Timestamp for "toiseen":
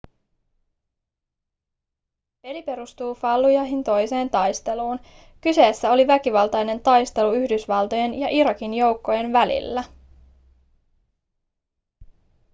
3.83-4.29